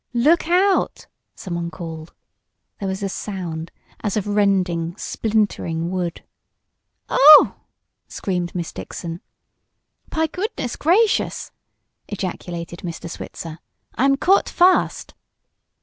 [0.15, 1.05] "Look out!"
[1.35, 2.11] someone called.
[2.79, 6.23] There was a sound as of rending, splintering wood.
[7.07, 7.57] "Oh!"
[8.07, 9.21] screamed Miss Dixon.
[10.09, 11.51] "Py gracious goodness!"
[12.07, 13.07] ejaculated Mr.
[13.07, 13.59] Switzer.
[13.93, 15.13] "I am caught fast!"